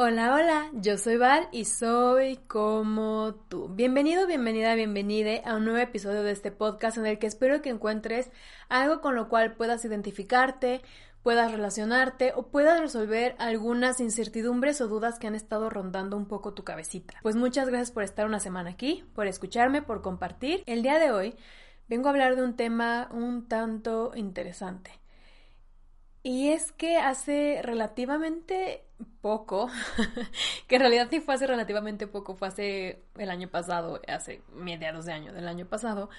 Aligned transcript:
Hola, 0.00 0.32
hola, 0.32 0.70
yo 0.74 0.96
soy 0.96 1.16
Val 1.16 1.48
y 1.50 1.64
soy 1.64 2.36
como 2.46 3.34
tú. 3.48 3.66
Bienvenido, 3.68 4.28
bienvenida, 4.28 4.76
bienvenida 4.76 5.40
a 5.44 5.56
un 5.56 5.64
nuevo 5.64 5.80
episodio 5.80 6.22
de 6.22 6.30
este 6.30 6.52
podcast 6.52 6.98
en 6.98 7.06
el 7.06 7.18
que 7.18 7.26
espero 7.26 7.62
que 7.62 7.70
encuentres 7.70 8.30
algo 8.68 9.00
con 9.00 9.16
lo 9.16 9.28
cual 9.28 9.56
puedas 9.56 9.84
identificarte, 9.84 10.82
puedas 11.24 11.50
relacionarte 11.50 12.32
o 12.36 12.46
puedas 12.46 12.78
resolver 12.78 13.34
algunas 13.40 13.98
incertidumbres 13.98 14.80
o 14.80 14.86
dudas 14.86 15.18
que 15.18 15.26
han 15.26 15.34
estado 15.34 15.68
rondando 15.68 16.16
un 16.16 16.28
poco 16.28 16.54
tu 16.54 16.62
cabecita. 16.62 17.14
Pues 17.22 17.34
muchas 17.34 17.66
gracias 17.66 17.90
por 17.90 18.04
estar 18.04 18.24
una 18.24 18.38
semana 18.38 18.70
aquí, 18.70 19.04
por 19.16 19.26
escucharme, 19.26 19.82
por 19.82 20.00
compartir. 20.00 20.62
El 20.66 20.84
día 20.84 21.00
de 21.00 21.10
hoy 21.10 21.34
vengo 21.88 22.06
a 22.06 22.12
hablar 22.12 22.36
de 22.36 22.44
un 22.44 22.54
tema 22.54 23.08
un 23.10 23.48
tanto 23.48 24.12
interesante. 24.14 24.92
Y 26.22 26.50
es 26.50 26.70
que 26.70 26.98
hace 26.98 27.62
relativamente 27.64 28.87
poco, 29.20 29.68
que 30.66 30.76
en 30.76 30.80
realidad 30.80 31.08
sí 31.10 31.20
fue 31.20 31.34
hace 31.34 31.46
relativamente 31.46 32.06
poco, 32.06 32.34
fue 32.34 32.48
hace 32.48 33.02
el 33.16 33.30
año 33.30 33.48
pasado, 33.48 34.00
hace 34.08 34.42
mediados 34.54 35.04
de 35.04 35.12
año 35.12 35.32
del 35.32 35.48
año 35.48 35.66
pasado, 35.66 36.10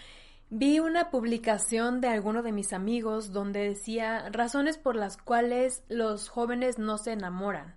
vi 0.50 0.80
una 0.80 1.12
publicación 1.12 2.02
de 2.02 2.08
alguno 2.08 2.42
de 2.42 2.52
mis 2.52 2.74
amigos 2.74 3.32
donde 3.32 3.70
decía 3.70 4.30
razones 4.32 4.78
por 4.78 4.96
las 4.96 5.18
cuales 5.18 5.84
los 5.90 6.30
jóvenes 6.30 6.80
no 6.80 6.98
se 6.98 7.14
enamoran. 7.14 7.76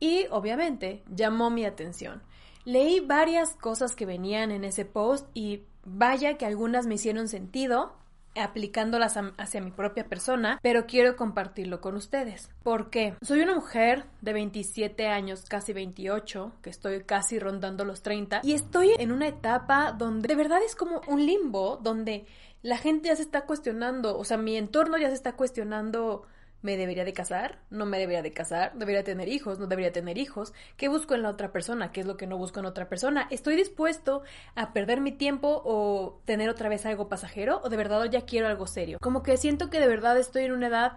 Y 0.00 0.26
obviamente 0.30 1.02
llamó 1.08 1.50
mi 1.50 1.64
atención. 1.64 2.22
Leí 2.64 3.00
varias 3.00 3.54
cosas 3.56 3.94
que 3.94 4.06
venían 4.06 4.50
en 4.50 4.64
ese 4.64 4.84
post 4.84 5.28
y 5.34 5.64
vaya 5.84 6.36
que 6.36 6.46
algunas 6.46 6.86
me 6.86 6.94
hicieron 6.94 7.28
sentido, 7.28 7.94
aplicándolas 8.36 9.18
hacia 9.38 9.60
mi 9.60 9.70
propia 9.70 10.08
persona, 10.08 10.58
pero 10.62 10.86
quiero 10.86 11.16
compartirlo 11.16 11.80
con 11.80 11.96
ustedes. 11.96 12.50
¿Por 12.62 12.90
qué? 12.90 13.16
Soy 13.22 13.40
una 13.40 13.54
mujer 13.54 14.04
de 14.20 14.32
27 14.32 15.08
años, 15.08 15.44
casi 15.48 15.72
28, 15.72 16.52
que 16.62 16.70
estoy 16.70 17.04
casi 17.04 17.38
rondando 17.38 17.84
los 17.84 18.02
30, 18.02 18.40
y 18.42 18.54
estoy 18.54 18.92
en 18.98 19.12
una 19.12 19.28
etapa 19.28 19.92
donde 19.92 20.28
de 20.28 20.34
verdad 20.34 20.60
es 20.64 20.74
como 20.74 21.00
un 21.06 21.24
limbo, 21.24 21.78
donde 21.82 22.26
la 22.62 22.78
gente 22.78 23.08
ya 23.08 23.16
se 23.16 23.22
está 23.22 23.44
cuestionando, 23.44 24.18
o 24.18 24.24
sea, 24.24 24.38
mi 24.38 24.56
entorno 24.56 24.96
ya 24.96 25.08
se 25.08 25.14
está 25.14 25.32
cuestionando 25.36 26.26
¿Me 26.64 26.78
debería 26.78 27.04
de 27.04 27.12
casar? 27.12 27.58
¿No 27.68 27.84
me 27.84 27.98
debería 27.98 28.22
de 28.22 28.32
casar? 28.32 28.72
¿Debería 28.72 29.04
tener 29.04 29.28
hijos? 29.28 29.58
¿No 29.58 29.66
debería 29.66 29.92
tener 29.92 30.16
hijos? 30.16 30.54
¿Qué 30.78 30.88
busco 30.88 31.14
en 31.14 31.20
la 31.20 31.28
otra 31.28 31.52
persona? 31.52 31.92
¿Qué 31.92 32.00
es 32.00 32.06
lo 32.06 32.16
que 32.16 32.26
no 32.26 32.38
busco 32.38 32.58
en 32.58 32.64
otra 32.64 32.88
persona? 32.88 33.28
¿Estoy 33.30 33.54
dispuesto 33.54 34.22
a 34.54 34.72
perder 34.72 35.02
mi 35.02 35.12
tiempo 35.12 35.60
o 35.62 36.22
tener 36.24 36.48
otra 36.48 36.70
vez 36.70 36.86
algo 36.86 37.10
pasajero? 37.10 37.60
¿O 37.62 37.68
de 37.68 37.76
verdad 37.76 38.02
ya 38.10 38.22
quiero 38.22 38.48
algo 38.48 38.66
serio? 38.66 38.96
Como 39.02 39.22
que 39.22 39.36
siento 39.36 39.68
que 39.68 39.78
de 39.78 39.86
verdad 39.86 40.16
estoy 40.16 40.44
en 40.44 40.52
una 40.52 40.68
edad 40.68 40.96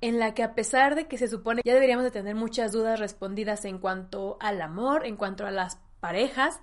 en 0.00 0.20
la 0.20 0.32
que 0.32 0.44
a 0.44 0.54
pesar 0.54 0.94
de 0.94 1.08
que 1.08 1.18
se 1.18 1.26
supone 1.26 1.62
ya 1.64 1.74
deberíamos 1.74 2.04
de 2.04 2.12
tener 2.12 2.36
muchas 2.36 2.70
dudas 2.70 3.00
respondidas 3.00 3.64
en 3.64 3.78
cuanto 3.80 4.38
al 4.40 4.62
amor, 4.62 5.04
en 5.04 5.16
cuanto 5.16 5.44
a 5.44 5.50
las 5.50 5.80
parejas, 5.98 6.60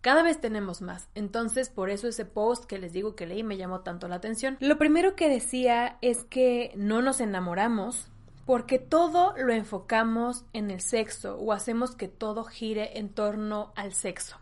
cada 0.00 0.22
vez 0.22 0.40
tenemos 0.40 0.82
más. 0.82 1.08
Entonces, 1.14 1.68
por 1.68 1.90
eso 1.90 2.08
ese 2.08 2.24
post 2.24 2.64
que 2.64 2.78
les 2.78 2.92
digo 2.92 3.14
que 3.14 3.26
leí 3.26 3.42
me 3.42 3.56
llamó 3.56 3.80
tanto 3.80 4.08
la 4.08 4.16
atención. 4.16 4.56
Lo 4.60 4.78
primero 4.78 5.14
que 5.14 5.28
decía 5.28 5.98
es 6.00 6.24
que 6.24 6.72
no 6.76 7.02
nos 7.02 7.20
enamoramos 7.20 8.10
porque 8.46 8.78
todo 8.78 9.34
lo 9.36 9.52
enfocamos 9.52 10.44
en 10.52 10.70
el 10.70 10.80
sexo 10.80 11.36
o 11.36 11.52
hacemos 11.52 11.94
que 11.94 12.08
todo 12.08 12.44
gire 12.44 12.98
en 12.98 13.10
torno 13.10 13.72
al 13.76 13.92
sexo. 13.92 14.38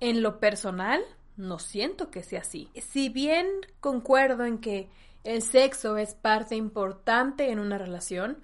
En 0.00 0.22
lo 0.22 0.40
personal, 0.40 1.02
no 1.36 1.58
siento 1.58 2.10
que 2.10 2.22
sea 2.22 2.40
así. 2.40 2.70
Si 2.74 3.08
bien 3.08 3.46
concuerdo 3.80 4.44
en 4.44 4.58
que 4.58 4.88
el 5.24 5.42
sexo 5.42 5.96
es 5.96 6.14
parte 6.14 6.54
importante 6.54 7.50
en 7.50 7.58
una 7.58 7.78
relación, 7.78 8.38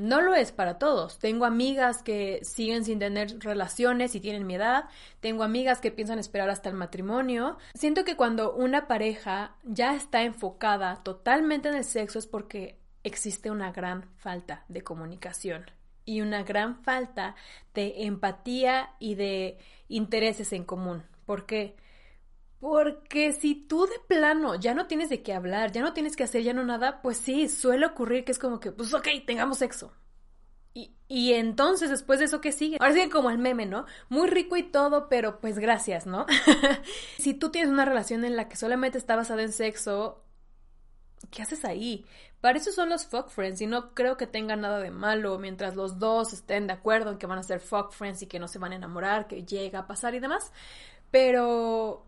no 0.00 0.20
lo 0.20 0.34
es 0.34 0.50
para 0.50 0.78
todos. 0.78 1.18
Tengo 1.18 1.44
amigas 1.44 2.02
que 2.02 2.40
siguen 2.42 2.84
sin 2.84 2.98
tener 2.98 3.38
relaciones 3.40 4.14
y 4.14 4.20
tienen 4.20 4.46
mi 4.46 4.54
edad. 4.54 4.86
Tengo 5.20 5.44
amigas 5.44 5.80
que 5.80 5.90
piensan 5.90 6.18
esperar 6.18 6.50
hasta 6.50 6.68
el 6.68 6.74
matrimonio. 6.74 7.58
Siento 7.74 8.04
que 8.04 8.16
cuando 8.16 8.54
una 8.54 8.88
pareja 8.88 9.54
ya 9.62 9.94
está 9.94 10.22
enfocada 10.22 11.02
totalmente 11.02 11.68
en 11.68 11.76
el 11.76 11.84
sexo 11.84 12.18
es 12.18 12.26
porque 12.26 12.78
existe 13.04 13.50
una 13.50 13.72
gran 13.72 14.08
falta 14.16 14.64
de 14.68 14.82
comunicación 14.82 15.70
y 16.04 16.22
una 16.22 16.42
gran 16.42 16.82
falta 16.82 17.36
de 17.74 18.04
empatía 18.04 18.90
y 18.98 19.14
de 19.14 19.58
intereses 19.88 20.52
en 20.52 20.64
común. 20.64 21.02
¿Por 21.26 21.46
qué? 21.46 21.76
Porque 22.60 23.32
si 23.32 23.54
tú 23.54 23.86
de 23.86 23.98
plano 24.06 24.54
ya 24.54 24.74
no 24.74 24.86
tienes 24.86 25.08
de 25.08 25.22
qué 25.22 25.32
hablar, 25.32 25.72
ya 25.72 25.80
no 25.80 25.94
tienes 25.94 26.14
que 26.14 26.24
hacer 26.24 26.42
ya 26.42 26.52
no 26.52 26.62
nada, 26.62 27.00
pues 27.00 27.16
sí, 27.16 27.48
suele 27.48 27.86
ocurrir 27.86 28.24
que 28.24 28.32
es 28.32 28.38
como 28.38 28.60
que, 28.60 28.70
pues 28.70 28.92
ok, 28.92 29.08
tengamos 29.26 29.58
sexo. 29.58 29.92
Y, 30.74 30.94
y 31.08 31.32
entonces 31.32 31.88
después 31.88 32.18
de 32.18 32.26
eso, 32.26 32.42
¿qué 32.42 32.52
sigue? 32.52 32.76
Ahora 32.78 32.92
sigue 32.92 33.08
como 33.08 33.30
el 33.30 33.38
meme, 33.38 33.64
¿no? 33.64 33.86
Muy 34.10 34.28
rico 34.28 34.58
y 34.58 34.62
todo, 34.62 35.08
pero 35.08 35.40
pues 35.40 35.58
gracias, 35.58 36.06
¿no? 36.06 36.26
si 37.18 37.32
tú 37.32 37.50
tienes 37.50 37.70
una 37.70 37.86
relación 37.86 38.24
en 38.26 38.36
la 38.36 38.46
que 38.46 38.56
solamente 38.56 38.98
está 38.98 39.16
basada 39.16 39.42
en 39.42 39.52
sexo, 39.52 40.22
¿qué 41.30 41.40
haces 41.40 41.64
ahí? 41.64 42.04
Para 42.42 42.58
eso 42.58 42.72
son 42.72 42.90
los 42.90 43.06
fuck 43.06 43.30
friends 43.30 43.62
y 43.62 43.66
no 43.66 43.94
creo 43.94 44.18
que 44.18 44.26
tengan 44.26 44.60
nada 44.60 44.80
de 44.80 44.90
malo 44.90 45.38
mientras 45.38 45.76
los 45.76 45.98
dos 45.98 46.34
estén 46.34 46.66
de 46.66 46.74
acuerdo 46.74 47.10
en 47.10 47.18
que 47.18 47.26
van 47.26 47.38
a 47.38 47.42
ser 47.42 47.60
fuck 47.60 47.92
friends 47.92 48.20
y 48.20 48.26
que 48.26 48.38
no 48.38 48.48
se 48.48 48.58
van 48.58 48.72
a 48.72 48.76
enamorar, 48.76 49.26
que 49.26 49.44
llega 49.44 49.80
a 49.80 49.86
pasar 49.86 50.14
y 50.14 50.20
demás. 50.20 50.52
Pero 51.10 52.06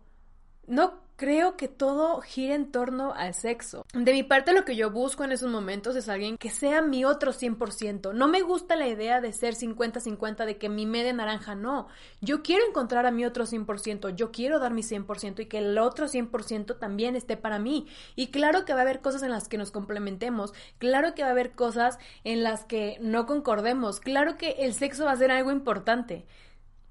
no 0.67 1.03
creo 1.15 1.55
que 1.55 1.67
todo 1.67 2.21
gire 2.21 2.55
en 2.55 2.71
torno 2.71 3.13
al 3.13 3.33
sexo. 3.33 3.85
De 3.93 4.11
mi 4.13 4.23
parte 4.23 4.51
lo 4.51 4.65
que 4.65 4.75
yo 4.75 4.91
busco 4.91 5.23
en 5.23 5.31
esos 5.31 5.49
momentos 5.49 5.95
es 5.95 6.09
alguien 6.09 6.37
que 6.37 6.49
sea 6.49 6.81
mi 6.81 7.05
otro 7.05 7.31
100%. 7.31 8.13
No 8.13 8.27
me 8.27 8.41
gusta 8.41 8.75
la 8.75 8.87
idea 8.87 9.21
de 9.21 9.31
ser 9.31 9.55
50-50, 9.55 10.45
de 10.45 10.57
que 10.57 10.69
mi 10.69 10.85
media 10.85 11.13
naranja 11.13 11.55
no. 11.55 11.87
Yo 12.21 12.43
quiero 12.43 12.67
encontrar 12.67 13.05
a 13.05 13.11
mi 13.11 13.25
otro 13.25 13.45
100%, 13.45 14.15
yo 14.15 14.31
quiero 14.31 14.59
dar 14.59 14.73
mi 14.73 14.81
100% 14.81 15.41
y 15.41 15.45
que 15.45 15.59
el 15.59 15.77
otro 15.77 16.07
100% 16.07 16.79
también 16.79 17.15
esté 17.15 17.37
para 17.37 17.59
mí. 17.59 17.87
Y 18.15 18.27
claro 18.27 18.65
que 18.65 18.73
va 18.73 18.79
a 18.79 18.83
haber 18.83 19.01
cosas 19.01 19.23
en 19.23 19.31
las 19.31 19.47
que 19.47 19.57
nos 19.57 19.71
complementemos, 19.71 20.53
claro 20.77 21.13
que 21.13 21.21
va 21.21 21.29
a 21.29 21.31
haber 21.31 21.51
cosas 21.51 21.99
en 22.23 22.43
las 22.43 22.65
que 22.65 22.97
no 23.01 23.25
concordemos, 23.25 23.99
claro 23.99 24.37
que 24.37 24.57
el 24.59 24.73
sexo 24.73 25.05
va 25.05 25.11
a 25.11 25.17
ser 25.17 25.31
algo 25.31 25.51
importante. 25.51 26.25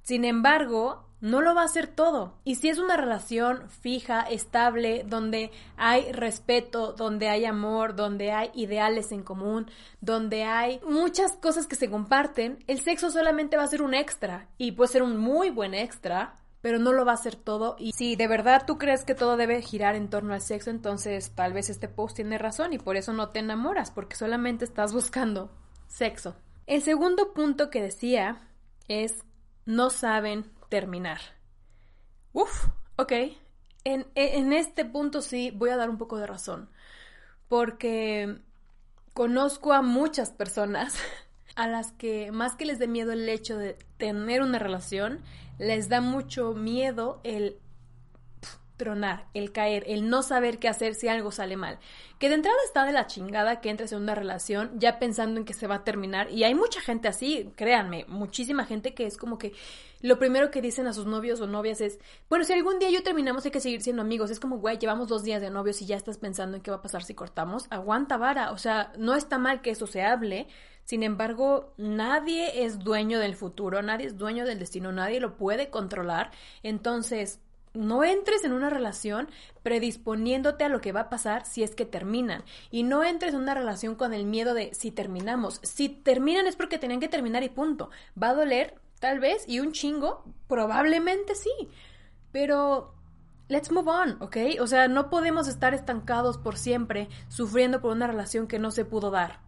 Sin 0.03 0.25
embargo, 0.25 1.07
no 1.23 1.41
lo 1.41 1.55
va 1.55 1.63
a 1.63 1.67
hacer 1.67 1.87
todo. 1.87 2.35
Y 2.45 2.57
si 2.57 2.69
es 2.69 2.79
una 2.79 2.97
relación 2.97 3.69
fija, 3.71 4.23
estable, 4.23 5.05
donde 5.07 5.53
hay 5.77 6.11
respeto, 6.11 6.93
donde 6.93 7.29
hay 7.29 7.45
amor, 7.45 7.95
donde 7.95 8.33
hay 8.33 8.51
ideales 8.55 9.13
en 9.13 9.23
común, 9.23 9.71
donde 10.01 10.43
hay 10.43 10.81
muchas 10.87 11.33
cosas 11.37 11.69
que 11.69 11.77
se 11.77 11.89
comparten, 11.89 12.63
el 12.67 12.81
sexo 12.81 13.11
solamente 13.11 13.57
va 13.57 13.63
a 13.63 13.69
ser 13.69 13.83
un 13.83 13.95
extra 13.95 14.49
y 14.59 14.73
puede 14.73 14.91
ser 14.91 15.05
un 15.05 15.17
muy 15.17 15.51
buen 15.51 15.75
extra, 15.75 16.35
pero 16.61 16.81
no 16.81 16.93
lo 16.93 17.05
va 17.05 17.13
a 17.13 17.15
hacer 17.15 17.37
todo. 17.37 17.77
Y 17.79 17.93
si 17.93 18.17
de 18.17 18.27
verdad 18.27 18.65
tú 18.67 18.77
crees 18.77 19.05
que 19.05 19.15
todo 19.15 19.37
debe 19.37 19.63
girar 19.63 19.95
en 19.95 20.11
torno 20.11 20.35
al 20.35 20.41
sexo, 20.41 20.71
entonces 20.71 21.31
tal 21.37 21.53
vez 21.53 21.71
este 21.71 21.87
post 21.87 22.17
tiene 22.17 22.37
razón 22.37 22.73
y 22.73 22.79
por 22.79 22.97
eso 22.97 23.13
no 23.13 23.29
te 23.29 23.39
enamoras, 23.39 23.93
porque 23.93 24.17
solamente 24.17 24.65
estás 24.65 24.93
buscando 24.93 25.53
sexo. 25.87 26.35
El 26.67 26.83
segundo 26.83 27.33
punto 27.33 27.71
que 27.71 27.81
decía 27.81 28.41
es 28.89 29.23
no 29.67 29.91
saben 29.91 30.51
terminar. 30.73 31.21
Uf, 32.33 32.69
ok. 32.97 33.13
En, 33.85 34.07
en, 34.15 34.55
este 34.55 34.87
punto 34.87 35.21
sí 35.21 35.51
voy 35.51 35.69
a 35.69 35.77
dar 35.77 35.91
un 35.91 35.99
poco 35.99 36.17
de 36.17 36.27
razón, 36.27 36.71
porque 37.47 38.39
conozco 39.13 39.75
a 39.75 39.83
muchas 39.83 40.31
personas 40.31 40.97
a 41.57 41.67
las 41.67 41.93
que 41.93 42.33
más 42.33 42.57
que 42.57 42.65
les 42.65 42.79
dé 42.79 42.89
miedo 42.89 43.13
el 43.13 43.29
hecho 43.29 43.59
de 43.59 43.77
tener 43.99 44.41
una 44.41 44.59
relación, 44.59 45.21
les 45.59 45.91
da 45.91 46.01
mucho 46.01 46.55
miedo 46.55 47.21
el 47.23 47.59
tronar, 48.77 49.27
el 49.35 49.53
caer, 49.53 49.85
el 49.87 50.09
no 50.09 50.23
saber 50.23 50.59
qué 50.59 50.69
hacer 50.69 50.95
si 50.95 51.09
algo 51.09 51.31
sale 51.31 51.57
mal. 51.57 51.79
Que 52.19 52.29
de 52.29 52.37
entrada 52.37 52.57
está 52.65 52.85
de 52.85 52.93
la 52.93 53.07
chingada 53.07 53.61
que 53.61 53.71
entres 53.71 53.93
en 53.93 54.03
una 54.03 54.15
relación 54.15 54.79
ya 54.79 54.99
pensando 54.99 55.39
en 55.39 55.45
que 55.45 55.55
se 55.55 55.67
va 55.67 55.77
a 55.77 55.85
terminar. 55.85 56.31
Y 56.31 56.45
hay 56.45 56.55
mucha 56.55 56.81
gente 56.81 57.09
así, 57.09 57.53
créanme, 57.57 58.05
muchísima 58.09 58.65
gente 58.65 58.95
que 58.95 59.07
es 59.07 59.17
como 59.17 59.39
que 59.39 59.53
lo 60.01 60.19
primero 60.19 60.51
que 60.51 60.61
dicen 60.61 60.87
a 60.89 60.93
sus 60.93 61.07
novios 61.07 61.41
o 61.41 61.47
novias 61.47 61.81
es, 61.81 61.99
bueno, 62.29 62.45
si 62.45 62.53
algún 62.53 62.79
día 62.81 62.91
yo 62.91 63.03
terminamos 63.03 63.45
hay 63.45 63.53
que 63.53 63.61
seguir 63.61 63.83
siendo 63.83 64.03
amigos. 64.03 64.31
Es 64.31 64.41
como, 64.41 64.59
güey, 64.59 64.79
llevamos 64.79 65.09
dos 65.09 65.23
días 65.23 65.41
de 65.41 65.51
novios 65.51 65.81
y 65.81 65.87
ya 65.87 65.97
estás 65.97 66.19
pensando 66.19 66.57
en 66.57 66.63
qué 66.63 66.71
va 66.71 66.79
a 66.79 66.83
pasar 66.83 67.05
si 67.05 67.15
cortamos. 67.15 67.67
Aguanta 67.71 68.17
vara. 68.17 68.51
O 68.51 68.59
sea, 68.59 68.93
no 68.99 69.15
está 69.15 69.39
mal 69.39 69.63
que 69.63 69.71
eso 69.71 69.87
se 69.87 70.03
hable. 70.03 70.49
Sin 70.85 71.05
embargo, 71.05 71.73
nadie 71.77 72.65
es 72.65 72.81
dueño 72.81 73.21
del 73.21 73.37
futuro, 73.37 73.83
nadie 73.83 74.07
es 74.07 74.19
dueño 74.19 74.45
del 74.45 74.59
destino, 74.59 74.91
nadie 74.91 75.21
lo 75.21 75.37
puede 75.37 75.71
controlar. 75.71 76.33
Entonces, 76.65 77.41
no 77.75 78.05
entres 78.05 78.45
en 78.45 78.53
una 78.53 78.71
relación 78.71 79.29
predisponiéndote 79.63 80.65
a 80.65 80.69
lo 80.69 80.81
que 80.81 80.93
va 80.93 81.01
a 81.01 81.11
pasar 81.11 81.47
si 81.47 81.63
es 81.63 81.75
que 81.75 81.87
terminan. 81.87 82.45
Y 82.71 82.83
no 82.83 83.05
entres 83.05 83.35
en 83.35 83.41
una 83.41 83.55
relación 83.55 83.95
con 83.95 84.13
el 84.13 84.27
miedo 84.27 84.55
de 84.55 84.75
si 84.75 84.91
terminamos. 84.91 85.61
Si 85.63 85.89
terminan 85.89 86.47
es 86.47 86.57
porque 86.57 86.79
tenían 86.79 87.01
que 87.01 87.09
terminar 87.09 87.43
y 87.43 87.49
punto. 87.49 87.91
Va 88.21 88.31
a 88.31 88.35
doler, 88.35 88.75
tal 89.01 89.21
vez, 89.21 89.45
y 89.49 89.61
un 89.61 89.73
chingo, 89.73 90.25
probablemente 90.49 91.35
sí. 91.35 91.51
Pero 92.31 92.95
let's 93.49 93.71
move 93.71 93.91
on, 93.91 94.17
¿ok? 94.21 94.37
O 94.61 94.67
sea, 94.67 94.89
no 94.89 95.11
podemos 95.11 95.49
estar 95.49 95.75
estancados 95.75 96.39
por 96.39 96.57
siempre 96.57 97.09
sufriendo 97.29 97.81
por 97.81 97.93
una 97.93 98.07
relación 98.07 98.47
que 98.47 98.59
no 98.59 98.71
se 98.71 98.85
pudo 98.85 99.11
dar. 99.11 99.41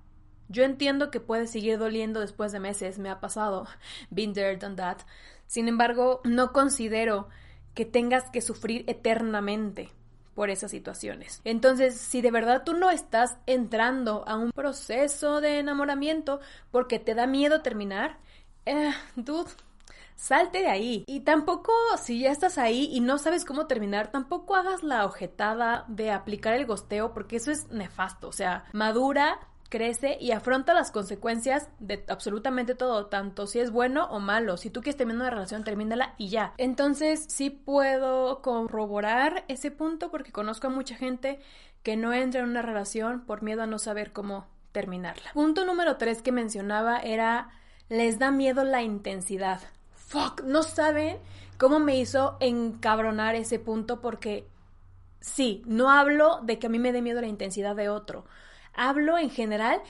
Yo 0.49 0.63
entiendo 0.63 1.11
que 1.11 1.21
puede 1.21 1.47
seguir 1.47 1.79
doliendo 1.79 2.21
después 2.21 2.53
de 2.53 2.61
meses, 2.61 2.99
me 2.99 3.09
ha 3.09 3.21
pasado, 3.21 3.67
been 4.11 4.33
there, 4.33 4.57
done 4.57 4.77
that. 4.77 4.99
Sin 5.47 5.69
embargo, 5.69 6.21
no 6.25 6.53
considero 6.53 7.29
que 7.75 7.85
tengas 7.85 8.31
que 8.31 8.41
sufrir 8.41 8.85
eternamente 8.87 9.91
por 10.35 10.51
esas 10.51 10.71
situaciones. 10.71 11.41
Entonces, 11.45 11.97
si 11.97 12.21
de 12.21 12.31
verdad 12.31 12.63
tú 12.65 12.75
no 12.75 12.91
estás 12.91 13.37
entrando 13.47 14.25
a 14.27 14.37
un 14.37 14.51
proceso 14.51 15.41
de 15.41 15.59
enamoramiento 15.59 16.41
porque 16.71 16.99
te 16.99 17.15
da 17.15 17.27
miedo 17.27 17.63
terminar, 17.63 18.19
eh, 18.67 18.93
dude, 19.17 19.51
salte 20.17 20.59
de 20.59 20.69
ahí. 20.69 21.05
Y 21.07 21.21
tampoco, 21.21 21.73
si 22.03 22.21
ya 22.21 22.31
estás 22.31 22.59
ahí 22.59 22.89
y 22.93 23.01
no 23.01 23.19
sabes 23.19 23.45
cómo 23.45 23.67
terminar, 23.67 24.11
tampoco 24.11 24.57
hagas 24.57 24.83
la 24.83 25.05
ojetada 25.05 25.85
de 25.89 26.11
aplicar 26.11 26.55
el 26.55 26.67
gosteo 26.67 27.13
porque 27.13 27.37
eso 27.37 27.51
es 27.51 27.69
nefasto. 27.71 28.29
O 28.29 28.33
sea, 28.33 28.65
madura, 28.73 29.39
crece 29.75 30.17
y 30.21 30.31
afronta 30.31 30.73
las 30.73 30.93
consecuencias 30.93 31.69
de 31.81 32.05
absolutamente 32.07 32.77
todo, 32.77 33.07
tanto 33.07 33.49
si 33.49 33.59
es 33.59 33.73
bueno 33.73 34.05
o 34.05 34.21
malo. 34.21 34.57
Si 34.57 34.71
tú 34.71 34.83
quieres 34.83 34.97
terminar 34.97 35.23
una 35.23 35.31
relación, 35.31 35.65
termínala 35.65 36.15
y 36.17 36.29
ya. 36.29 36.55
Entonces, 36.59 37.25
sí 37.27 37.51
puedo 37.51 38.41
corroborar 38.41 39.45
ese 39.49 39.73
punto 39.73 40.13
porque 40.13 40.31
conozco 40.31 40.69
a 40.69 40.71
mucha 40.71 40.95
gente 40.95 41.41
que 41.83 41.97
no 41.97 42.13
entra 42.13 42.43
en 42.43 42.51
una 42.51 42.63
relación 42.63 43.27
por 43.27 43.43
miedo 43.43 43.65
a 43.65 43.67
no 43.67 43.81
saber 43.81 44.13
cómo 44.13 44.47
terminarla. 44.71 45.33
Punto 45.35 45.65
número 45.65 45.97
tres 45.97 46.23
que 46.23 46.31
mencionaba 46.31 46.99
era 46.99 47.51
les 47.89 48.21
da 48.21 48.31
miedo 48.31 48.63
la 48.63 48.83
intensidad. 48.83 49.61
Fuck, 49.91 50.43
no 50.45 50.63
saben 50.63 51.19
cómo 51.59 51.81
me 51.81 51.99
hizo 51.99 52.37
encabronar 52.39 53.35
ese 53.35 53.59
punto 53.59 54.01
porque 54.01 54.47
sí, 55.19 55.65
no 55.67 55.91
hablo 55.91 56.39
de 56.45 56.61
que 56.61 56.69
a 56.69 56.71
mí 56.71 56.79
me 56.79 56.93
dé 56.93 57.03
miedo 57.03 57.21
la 57.21 57.27
intensidad 57.27 57.75
de 57.75 57.89
otro 57.89 58.25
hablo 58.77 59.19
en 59.19 59.31
general 59.31 59.83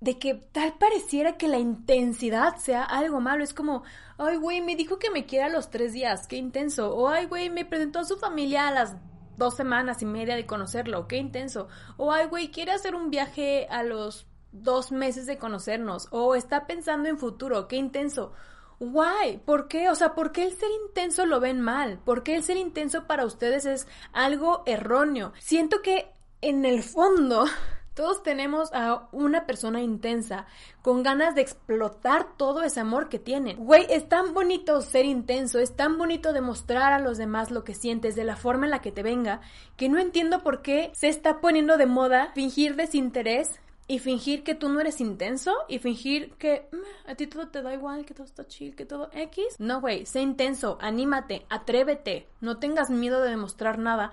de 0.00 0.18
que 0.18 0.34
tal 0.34 0.74
pareciera 0.78 1.36
que 1.36 1.48
la 1.48 1.58
intensidad 1.58 2.56
sea 2.56 2.84
algo 2.84 3.20
malo. 3.20 3.42
Es 3.42 3.54
como, 3.54 3.82
ay, 4.18 4.36
güey, 4.36 4.60
me 4.60 4.76
dijo 4.76 4.98
que 4.98 5.10
me 5.10 5.26
quiere 5.26 5.46
a 5.46 5.48
los 5.48 5.70
tres 5.70 5.92
días, 5.92 6.26
qué 6.26 6.36
intenso. 6.36 6.94
O, 6.94 7.08
ay, 7.08 7.26
güey, 7.26 7.50
me 7.50 7.64
presentó 7.64 8.00
a 8.00 8.04
su 8.04 8.16
familia 8.16 8.68
a 8.68 8.72
las 8.72 8.96
dos 9.36 9.56
semanas 9.56 10.02
y 10.02 10.06
media 10.06 10.36
de 10.36 10.46
conocerlo, 10.46 11.08
qué 11.08 11.16
intenso. 11.16 11.68
O, 11.96 12.12
ay, 12.12 12.26
güey, 12.26 12.50
quiere 12.50 12.72
hacer 12.72 12.94
un 12.94 13.10
viaje 13.10 13.66
a 13.70 13.82
los 13.82 14.26
dos 14.52 14.92
meses 14.92 15.26
de 15.26 15.38
conocernos. 15.38 16.08
O 16.10 16.34
está 16.34 16.66
pensando 16.66 17.08
en 17.08 17.18
futuro, 17.18 17.68
qué 17.68 17.76
intenso. 17.76 18.32
Why? 18.78 19.38
¿Por 19.44 19.68
qué? 19.68 19.88
O 19.88 19.94
sea, 19.94 20.14
¿por 20.14 20.32
qué 20.32 20.44
el 20.44 20.52
ser 20.52 20.68
intenso 20.86 21.24
lo 21.24 21.40
ven 21.40 21.60
mal? 21.60 21.98
¿Por 22.04 22.22
qué 22.22 22.36
el 22.36 22.42
ser 22.42 22.58
intenso 22.58 23.06
para 23.06 23.24
ustedes 23.24 23.64
es 23.64 23.88
algo 24.12 24.62
erróneo? 24.66 25.32
Siento 25.38 25.80
que 25.80 26.10
en 26.42 26.66
el 26.66 26.82
fondo 26.82 27.46
todos 27.96 28.22
tenemos 28.22 28.68
a 28.74 29.08
una 29.10 29.46
persona 29.46 29.80
intensa, 29.80 30.44
con 30.82 31.02
ganas 31.02 31.34
de 31.34 31.40
explotar 31.40 32.36
todo 32.36 32.62
ese 32.62 32.78
amor 32.78 33.08
que 33.08 33.18
tienen. 33.18 33.56
Güey, 33.56 33.86
es 33.88 34.06
tan 34.06 34.34
bonito 34.34 34.82
ser 34.82 35.06
intenso, 35.06 35.58
es 35.58 35.74
tan 35.74 35.96
bonito 35.96 36.34
demostrar 36.34 36.92
a 36.92 36.98
los 36.98 37.16
demás 37.16 37.50
lo 37.50 37.64
que 37.64 37.74
sientes 37.74 38.14
de 38.14 38.24
la 38.24 38.36
forma 38.36 38.66
en 38.66 38.70
la 38.72 38.82
que 38.82 38.92
te 38.92 39.02
venga, 39.02 39.40
que 39.78 39.88
no 39.88 39.98
entiendo 39.98 40.42
por 40.42 40.60
qué 40.60 40.90
se 40.94 41.08
está 41.08 41.40
poniendo 41.40 41.78
de 41.78 41.86
moda 41.86 42.32
fingir 42.34 42.76
desinterés 42.76 43.48
y 43.88 43.98
fingir 43.98 44.44
que 44.44 44.54
tú 44.54 44.68
no 44.68 44.80
eres 44.80 45.00
intenso 45.00 45.54
y 45.66 45.78
fingir 45.78 46.34
que 46.34 46.68
mm, 46.72 47.10
a 47.10 47.14
ti 47.14 47.26
todo 47.26 47.48
te 47.48 47.62
da 47.62 47.72
igual, 47.72 48.04
que 48.04 48.12
todo 48.12 48.26
está 48.26 48.46
chill, 48.46 48.76
que 48.76 48.84
todo 48.84 49.08
X. 49.14 49.56
No, 49.58 49.80
güey, 49.80 50.04
sé 50.04 50.20
intenso, 50.20 50.76
anímate, 50.82 51.46
atrévete, 51.48 52.28
no 52.42 52.58
tengas 52.58 52.90
miedo 52.90 53.22
de 53.22 53.30
demostrar 53.30 53.78
nada. 53.78 54.12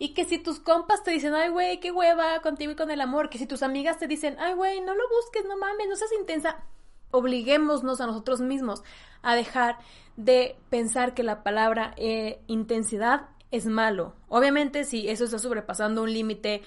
Y 0.00 0.14
que 0.14 0.24
si 0.24 0.38
tus 0.38 0.60
compas 0.60 1.04
te 1.04 1.10
dicen, 1.10 1.34
ay, 1.34 1.50
güey, 1.50 1.78
qué 1.78 1.92
hueva 1.92 2.40
contigo 2.40 2.72
y 2.72 2.74
con 2.74 2.90
el 2.90 3.02
amor. 3.02 3.28
Que 3.28 3.36
si 3.36 3.46
tus 3.46 3.62
amigas 3.62 3.98
te 3.98 4.06
dicen, 4.06 4.34
ay, 4.40 4.54
güey, 4.54 4.80
no 4.80 4.94
lo 4.94 5.02
busques, 5.10 5.44
no 5.44 5.58
mames, 5.58 5.88
no 5.88 5.94
seas 5.94 6.10
intensa. 6.18 6.64
Obliguémonos 7.10 8.00
a 8.00 8.06
nosotros 8.06 8.40
mismos 8.40 8.82
a 9.20 9.34
dejar 9.34 9.76
de 10.16 10.56
pensar 10.70 11.12
que 11.12 11.22
la 11.22 11.42
palabra 11.42 11.92
eh, 11.98 12.40
intensidad 12.46 13.28
es 13.50 13.66
malo. 13.66 14.14
Obviamente, 14.28 14.84
si 14.84 15.06
eso 15.06 15.24
está 15.24 15.38
sobrepasando 15.38 16.02
un 16.02 16.14
límite 16.14 16.62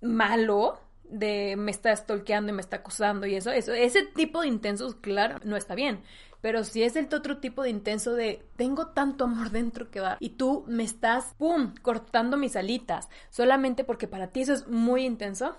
malo, 0.00 0.78
de 1.08 1.56
me 1.56 1.70
está 1.70 1.94
stalkeando 1.94 2.52
y 2.52 2.54
me 2.54 2.60
está 2.60 2.76
acusando 2.76 3.26
y 3.26 3.36
eso, 3.36 3.50
eso, 3.50 3.72
ese 3.72 4.04
tipo 4.04 4.40
de 4.40 4.48
intensos, 4.48 4.94
claro, 4.96 5.38
no 5.44 5.56
está 5.56 5.74
bien. 5.74 6.02
Pero 6.40 6.64
si 6.64 6.82
es 6.82 6.96
el 6.96 7.12
otro 7.14 7.38
tipo 7.38 7.62
de 7.62 7.70
intenso 7.70 8.14
de 8.14 8.44
tengo 8.56 8.88
tanto 8.88 9.24
amor 9.24 9.50
dentro 9.50 9.90
que 9.90 10.00
va 10.00 10.16
y 10.20 10.30
tú 10.30 10.64
me 10.66 10.84
estás, 10.84 11.34
¡pum!, 11.38 11.74
cortando 11.82 12.36
mis 12.36 12.56
alitas 12.56 13.08
solamente 13.30 13.84
porque 13.84 14.08
para 14.08 14.28
ti 14.28 14.42
eso 14.42 14.52
es 14.52 14.68
muy 14.68 15.04
intenso. 15.04 15.56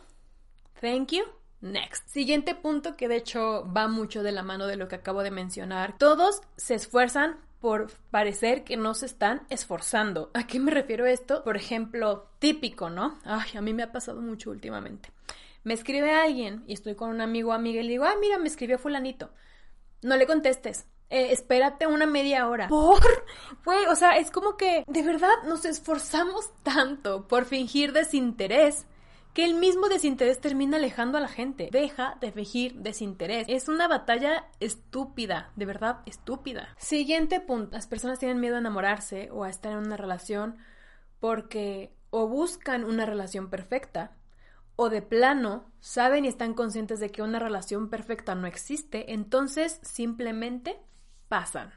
Thank 0.81 1.11
you. 1.11 1.23
Next. 1.59 2.07
Siguiente 2.09 2.53
punto 2.53 2.95
que 2.95 3.07
de 3.07 3.15
hecho 3.15 3.67
va 3.75 3.87
mucho 3.87 4.21
de 4.21 4.31
la 4.31 4.43
mano 4.43 4.67
de 4.67 4.75
lo 4.75 4.87
que 4.87 4.95
acabo 4.95 5.23
de 5.23 5.31
mencionar. 5.31 5.97
Todos 5.97 6.41
se 6.55 6.75
esfuerzan 6.75 7.37
por 7.59 7.91
parecer 8.11 8.63
que 8.63 8.77
no 8.77 8.93
se 8.93 9.07
están 9.07 9.41
esforzando. 9.49 10.29
¿A 10.35 10.45
qué 10.45 10.59
me 10.59 10.71
refiero 10.71 11.07
esto? 11.07 11.43
Por 11.43 11.57
ejemplo, 11.57 12.29
típico, 12.39 12.89
¿no? 12.89 13.17
Ay, 13.23 13.57
a 13.57 13.61
mí 13.61 13.73
me 13.73 13.83
ha 13.83 13.91
pasado 13.91 14.21
mucho 14.21 14.51
últimamente. 14.51 15.09
Me 15.63 15.73
escribe 15.73 16.13
alguien 16.13 16.63
y 16.67 16.73
estoy 16.73 16.95
con 16.95 17.09
un 17.09 17.21
amigo 17.21 17.49
o 17.49 17.53
amiga 17.53 17.81
y 17.81 17.83
le 17.83 17.89
digo, 17.89 18.05
ay, 18.05 18.15
mira, 18.21 18.37
me 18.37 18.47
escribió 18.47 18.77
fulanito. 18.77 19.31
No 20.01 20.15
le 20.15 20.27
contestes. 20.27 20.85
Eh, 21.09 21.31
espérate 21.31 21.87
una 21.87 22.05
media 22.05 22.47
hora. 22.47 22.67
¿Por? 22.67 23.25
Güey, 23.63 23.85
o 23.85 23.95
sea, 23.95 24.17
es 24.17 24.29
como 24.31 24.57
que 24.57 24.83
de 24.87 25.03
verdad 25.03 25.43
nos 25.45 25.65
esforzamos 25.65 26.51
tanto 26.63 27.27
por 27.27 27.45
fingir 27.45 27.93
desinterés 27.93 28.85
que 29.33 29.45
el 29.45 29.53
mismo 29.53 29.87
desinterés 29.87 30.41
termina 30.41 30.77
alejando 30.77 31.17
a 31.17 31.21
la 31.21 31.27
gente. 31.27 31.69
Deja 31.71 32.17
de 32.19 32.31
fingir 32.31 32.73
desinterés. 32.75 33.45
Es 33.47 33.69
una 33.69 33.87
batalla 33.87 34.47
estúpida, 34.59 35.51
de 35.55 35.65
verdad 35.65 35.99
estúpida. 36.07 36.69
Siguiente 36.77 37.39
punto. 37.39 37.75
Las 37.75 37.87
personas 37.87 38.19
tienen 38.19 38.39
miedo 38.39 38.55
a 38.55 38.59
enamorarse 38.59 39.29
o 39.31 39.43
a 39.43 39.49
estar 39.49 39.73
en 39.73 39.77
una 39.77 39.95
relación 39.95 40.57
porque 41.19 41.93
o 42.09 42.27
buscan 42.27 42.83
una 42.83 43.05
relación 43.05 43.49
perfecta 43.49 44.11
o 44.77 44.89
de 44.89 45.01
plano 45.01 45.65
saben 45.81 46.23
y 46.23 46.29
están 46.29 46.53
conscientes 46.53 47.01
de 47.01 47.09
que 47.11 47.23
una 47.23 47.39
relación 47.39 47.89
perfecta 47.89 48.35
no 48.35 48.47
existe, 48.47 49.11
entonces 49.11 49.79
simplemente 49.81 50.79
pasan. 51.27 51.73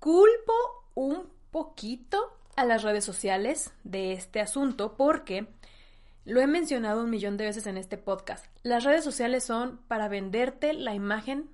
Culpo 0.00 0.54
un 0.94 1.28
poquito 1.50 2.18
a 2.56 2.64
las 2.64 2.82
redes 2.82 3.04
sociales 3.04 3.72
de 3.84 4.14
este 4.14 4.40
asunto 4.40 4.96
porque 4.96 5.48
lo 6.24 6.40
he 6.40 6.46
mencionado 6.46 7.04
un 7.04 7.10
millón 7.10 7.36
de 7.36 7.44
veces 7.44 7.66
en 7.66 7.76
este 7.76 7.98
podcast. 7.98 8.46
Las 8.62 8.84
redes 8.84 9.04
sociales 9.04 9.44
son 9.44 9.78
para 9.86 10.08
venderte 10.08 10.72
la 10.72 10.94
imagen 10.94 11.50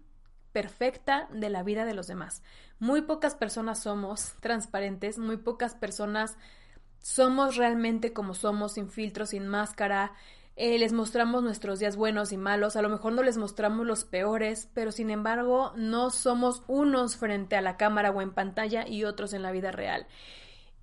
perfecta 0.53 1.29
de 1.33 1.51
la 1.51 1.65
vida 1.65 1.85
de 1.85 1.95
los 1.95 2.07
demás. 2.07 2.45
Muy 2.79 3.03
pocas 3.03 3.35
personas 3.35 3.83
somos 3.83 4.35
transparentes, 4.41 5.19
muy 5.19 5.37
pocas 5.37 5.75
personas 5.75 6.37
somos 7.01 7.57
realmente 7.57 8.13
como 8.13 8.35
somos, 8.35 8.75
sin 8.75 8.89
filtro, 8.89 9.27
sin 9.27 9.47
máscara, 9.47 10.13
eh, 10.57 10.79
les 10.79 10.93
mostramos 10.93 11.43
nuestros 11.43 11.81
días 11.81 11.97
buenos 11.97 12.33
y 12.33 12.37
malos, 12.37 12.77
a 12.77 12.83
lo 12.83 12.89
mejor 12.89 13.13
no 13.13 13.23
les 13.23 13.37
mostramos 13.37 13.87
los 13.87 14.05
peores, 14.05 14.69
pero 14.73 14.93
sin 14.93 15.11
embargo 15.11 15.73
no 15.77 16.11
somos 16.11 16.63
unos 16.69 17.17
frente 17.17 17.57
a 17.57 17.61
la 17.61 17.77
cámara 17.77 18.11
o 18.11 18.23
en 18.23 18.33
pantalla 18.33 18.87
y 18.87 19.05
otros 19.05 19.33
en 19.33 19.43
la 19.43 19.51
vida 19.51 19.73
real. 19.73 20.07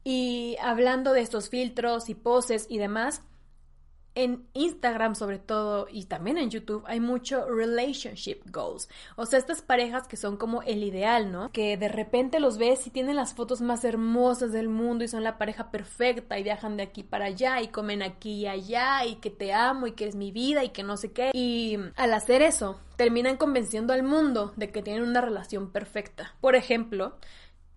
Y 0.04 0.58
hablando 0.62 1.13
de 1.13 1.22
estos 1.22 1.50
filtros 1.50 2.10
y 2.10 2.16
poses 2.16 2.66
y 2.70 2.80
demás, 2.80 3.22
en 4.15 4.46
Instagram 4.53 5.15
sobre 5.15 5.39
todo 5.39 5.88
y 5.91 6.06
también 6.06 6.38
en 6.38 6.50
YouTube 6.50 6.84
hay 6.86 7.00
mucho 7.00 7.48
relationship 7.50 8.41
goals. 8.51 8.89
O 9.15 9.25
sea, 9.25 9.39
estas 9.39 9.62
parejas 9.62 10.08
que 10.08 10.18
son 10.18 10.38
como 10.38 10.62
el 10.63 10.84
ideal, 10.84 11.32
¿no? 11.32 11.51
Que 11.51 11.77
de 11.77 11.88
repente 11.88 12.39
los 12.39 12.58
ves 12.58 12.86
y 12.88 12.89
tienen 12.89 13.15
las 13.15 13.34
fotos 13.34 13.62
más 13.62 13.84
hermosas 13.84 14.51
del 14.51 14.70
mundo 14.70 15.03
y 15.03 15.08
son 15.08 15.24
la 15.24 15.38
pareja 15.38 15.72
perfecta 15.72 16.38
y 16.38 16.44
viajan 16.44 16.77
de 16.77 16.84
aquí 16.84 17.03
para 17.03 17.25
allá 17.25 17.62
y 17.62 17.70
comen 17.70 18.03
aquí 18.03 18.41
y 18.41 18.48
allá 18.48 19.06
y 19.06 19.15
que 19.15 19.30
te 19.30 19.53
amo 19.53 19.88
y 19.88 19.94
que 19.94 20.06
eres 20.06 20.15
mi 20.15 20.32
vida 20.32 20.63
y 20.63 20.70
que 20.70 20.84
no 20.84 20.98
sé 20.98 21.12
qué. 21.12 21.32
Y 21.34 21.77
al 21.96 22.13
hacer 22.13 22.41
eso, 22.41 22.80
terminan 22.98 23.38
convenciendo 23.38 23.94
al 23.94 24.03
mundo 24.03 24.53
de 24.58 24.72
que 24.72 24.82
tienen 24.84 25.03
una 25.03 25.22
relación 25.22 25.72
perfecta. 25.72 26.36
Por 26.41 26.56
ejemplo, 26.56 27.18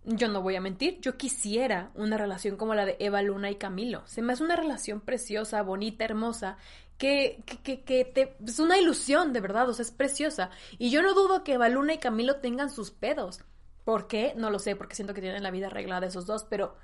yo 0.05 0.29
no 0.29 0.43
voy 0.43 0.57
a 0.57 0.61
mentir, 0.61 1.01
yo 1.01 1.17
quisiera 1.17 1.91
una 1.95 2.19
relación 2.19 2.57
como 2.57 2.75
la 2.75 2.85
de 2.85 2.97
Eva 2.99 3.23
Luna 3.23 3.51
y 3.51 3.57
Camilo. 3.57 4.03
Se 4.07 4.23
me 4.23 4.33
hace 4.33 4.45
una 4.45 4.57
relación 4.57 5.01
preciosa, 5.01 5.63
bonita, 5.63 6.05
hermosa, 6.05 6.59
que, 6.99 7.43
que, 7.63 7.83
que, 7.83 8.05
te, 8.05 8.37
es 8.45 8.59
una 8.59 8.79
ilusión, 8.79 9.33
de 9.33 9.41
verdad, 9.41 9.69
o 9.69 9.75
sea, 9.75 9.83
es 9.83 9.91
preciosa. 9.91 10.51
Y 10.79 10.91
yo 10.91 11.03
no 11.03 11.15
dudo 11.15 11.43
que 11.43 11.55
Eva 11.55 11.69
Luna 11.69 11.95
y 11.95 11.99
Camilo 11.99 12.37
tengan 12.37 12.71
sus 12.71 12.91
pedos. 12.91 13.41
¿Por 13.85 14.07
qué? 14.07 14.35
No 14.37 14.51
lo 14.51 14.59
sé, 14.59 14.77
porque 14.77 14.95
siento 14.95 15.15
que 15.15 15.21
tienen 15.21 15.43
la 15.43 15.51
vida 15.51 15.67
arreglada 15.67 16.07
esos 16.07 16.27
dos, 16.27 16.45
pero 16.45 16.77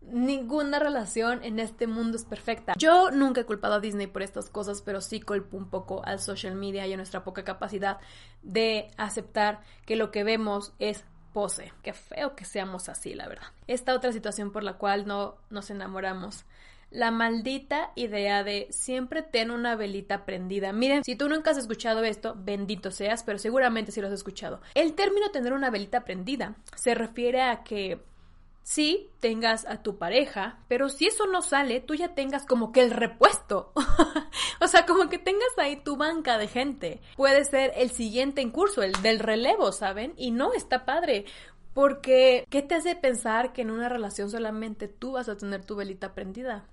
ninguna 0.00 0.78
relación 0.78 1.42
en 1.44 1.58
este 1.58 1.86
mundo 1.86 2.16
es 2.16 2.24
perfecta. 2.24 2.74
Yo 2.76 3.10
nunca 3.10 3.40
he 3.40 3.46
culpado 3.46 3.74
a 3.74 3.80
Disney 3.80 4.06
por 4.06 4.22
estas 4.22 4.50
cosas, 4.50 4.82
pero 4.82 5.00
sí 5.00 5.20
culpo 5.20 5.56
un 5.56 5.70
poco 5.70 6.04
al 6.04 6.20
social 6.20 6.54
media 6.54 6.86
y 6.86 6.92
a 6.92 6.96
nuestra 6.96 7.24
poca 7.24 7.44
capacidad 7.44 7.98
de 8.42 8.90
aceptar 8.96 9.62
que 9.86 9.96
lo 9.96 10.10
que 10.10 10.24
vemos 10.24 10.74
es 10.78 11.04
pose. 11.34 11.72
Qué 11.82 11.92
feo 11.92 12.34
que 12.34 12.46
seamos 12.46 12.88
así, 12.88 13.12
la 13.12 13.28
verdad. 13.28 13.48
Esta 13.66 13.94
otra 13.94 14.12
situación 14.12 14.52
por 14.52 14.62
la 14.62 14.78
cual 14.78 15.06
no 15.06 15.36
nos 15.50 15.68
enamoramos. 15.68 16.46
La 16.90 17.10
maldita 17.10 17.90
idea 17.96 18.44
de 18.44 18.68
siempre 18.70 19.22
ten 19.22 19.50
una 19.50 19.74
velita 19.74 20.24
prendida. 20.24 20.72
Miren, 20.72 21.02
si 21.02 21.16
tú 21.16 21.28
nunca 21.28 21.50
has 21.50 21.58
escuchado 21.58 22.04
esto, 22.04 22.36
bendito 22.38 22.92
seas, 22.92 23.24
pero 23.24 23.38
seguramente 23.38 23.90
sí 23.90 24.00
lo 24.00 24.06
has 24.06 24.12
escuchado. 24.12 24.60
El 24.74 24.94
término 24.94 25.30
tener 25.30 25.52
una 25.52 25.70
velita 25.70 26.04
prendida 26.04 26.54
se 26.76 26.94
refiere 26.94 27.42
a 27.42 27.64
que 27.64 28.00
sí 28.64 29.10
tengas 29.20 29.66
a 29.66 29.82
tu 29.82 29.98
pareja, 29.98 30.58
pero 30.66 30.88
si 30.88 31.06
eso 31.06 31.26
no 31.26 31.42
sale, 31.42 31.80
tú 31.80 31.94
ya 31.94 32.14
tengas 32.14 32.44
como 32.44 32.72
que 32.72 32.82
el 32.82 32.90
repuesto. 32.90 33.72
o 34.60 34.66
sea, 34.66 34.86
como 34.86 35.08
que 35.08 35.18
tengas 35.18 35.56
ahí 35.58 35.76
tu 35.76 35.96
banca 35.96 36.38
de 36.38 36.48
gente. 36.48 37.00
Puede 37.16 37.44
ser 37.44 37.72
el 37.76 37.90
siguiente 37.90 38.40
en 38.40 38.50
curso, 38.50 38.82
el 38.82 38.92
del 39.02 39.20
relevo, 39.20 39.70
¿saben? 39.70 40.14
Y 40.16 40.32
no 40.32 40.52
está 40.52 40.84
padre. 40.84 41.26
Porque, 41.74 42.46
¿qué 42.50 42.62
te 42.62 42.76
hace 42.76 42.96
pensar 42.96 43.52
que 43.52 43.62
en 43.62 43.70
una 43.70 43.88
relación 43.88 44.30
solamente 44.30 44.88
tú 44.88 45.12
vas 45.12 45.28
a 45.28 45.36
tener 45.36 45.64
tu 45.64 45.76
velita 45.76 46.14
prendida? 46.14 46.64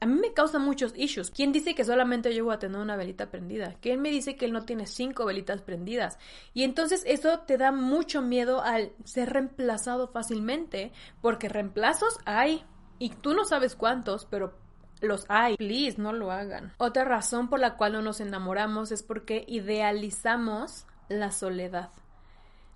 A 0.00 0.06
mí 0.06 0.20
me 0.20 0.34
causa 0.34 0.58
muchos 0.58 0.92
issues. 0.96 1.30
¿Quién 1.30 1.52
dice 1.52 1.74
que 1.74 1.84
solamente 1.84 2.34
yo 2.34 2.50
a 2.50 2.58
tener 2.58 2.80
una 2.80 2.96
velita 2.96 3.30
prendida? 3.30 3.76
¿Quién 3.80 4.02
me 4.02 4.10
dice 4.10 4.36
que 4.36 4.44
él 4.44 4.52
no 4.52 4.64
tiene 4.64 4.86
cinco 4.86 5.24
velitas 5.24 5.62
prendidas? 5.62 6.18
Y 6.52 6.64
entonces 6.64 7.02
eso 7.06 7.40
te 7.40 7.56
da 7.56 7.72
mucho 7.72 8.20
miedo 8.20 8.62
al 8.62 8.92
ser 9.04 9.32
reemplazado 9.32 10.08
fácilmente, 10.08 10.92
porque 11.22 11.48
reemplazos 11.48 12.18
hay. 12.26 12.62
Y 12.98 13.10
tú 13.10 13.32
no 13.32 13.44
sabes 13.44 13.74
cuántos, 13.74 14.26
pero 14.26 14.58
los 15.00 15.24
hay. 15.28 15.56
Please, 15.56 16.00
no 16.00 16.12
lo 16.12 16.30
hagan. 16.30 16.74
Otra 16.76 17.04
razón 17.04 17.48
por 17.48 17.60
la 17.60 17.76
cual 17.76 17.94
no 17.94 18.02
nos 18.02 18.20
enamoramos 18.20 18.92
es 18.92 19.02
porque 19.02 19.44
idealizamos 19.48 20.86
la 21.08 21.30
soledad. 21.30 21.90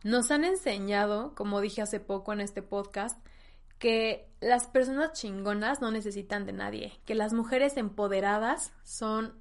Nos 0.02 0.30
han 0.30 0.44
enseñado, 0.44 1.34
como 1.34 1.60
dije 1.60 1.82
hace 1.82 2.00
poco 2.00 2.32
en 2.32 2.40
este 2.40 2.62
podcast, 2.62 3.18
que 3.80 4.30
las 4.40 4.66
personas 4.68 5.14
chingonas 5.14 5.80
no 5.80 5.90
necesitan 5.90 6.46
de 6.46 6.52
nadie, 6.52 7.00
que 7.04 7.16
las 7.16 7.32
mujeres 7.32 7.76
empoderadas 7.76 8.72
son 8.84 9.34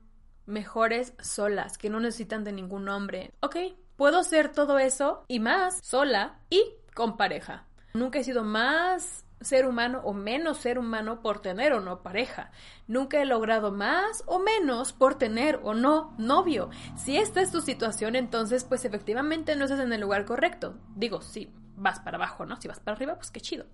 mejores 0.48 1.14
solas, 1.22 1.78
que 1.78 1.92
no 1.92 2.00
necesitan 2.00 2.44
de 2.44 2.54
ningún 2.54 2.90
hombre. 2.90 3.34
Ok, 3.42 3.58
puedo 3.96 4.24
ser 4.24 4.52
todo 4.52 4.80
eso 4.80 5.26
y 5.28 5.40
más 5.40 5.80
sola 5.84 6.40
y 6.50 6.64
con 6.96 7.18
pareja. 7.18 7.68
Nunca 7.94 8.20
he 8.20 8.24
sido 8.24 8.44
más 8.44 9.26
ser 9.42 9.66
humano 9.66 10.02
o 10.04 10.14
menos 10.14 10.58
ser 10.58 10.80
humano 10.80 11.22
por 11.22 11.42
tener 11.42 11.74
o 11.74 11.82
no 11.82 12.02
pareja. 12.02 12.52
Nunca 12.88 13.22
he 13.22 13.26
logrado 13.26 13.72
más 13.72 14.24
o 14.26 14.40
menos 14.40 14.94
por 14.94 15.16
tener 15.16 15.60
o 15.64 15.74
no 15.74 16.14
novio. 16.18 16.70
Si 16.98 17.18
esta 17.18 17.42
es 17.42 17.52
tu 17.52 17.62
situación, 17.62 18.16
entonces 18.16 18.64
pues 18.64 18.86
efectivamente 18.86 19.56
no 19.56 19.66
estás 19.66 19.82
en 19.82 19.94
el 19.94 20.02
lugar 20.02 20.26
correcto. 20.26 20.78
Digo, 20.96 21.22
si 21.22 21.54
vas 21.76 22.00
para 22.00 22.18
abajo, 22.18 22.46
¿no? 22.46 22.60
Si 22.60 22.68
vas 22.68 22.80
para 22.80 22.96
arriba, 22.96 23.16
pues 23.16 23.32
qué 23.32 23.42
chido. 23.42 23.66